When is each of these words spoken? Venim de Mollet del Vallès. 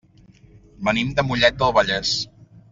Venim 0.89 1.13
de 1.19 1.27
Mollet 1.29 1.61
del 1.63 1.79
Vallès. 1.79 2.19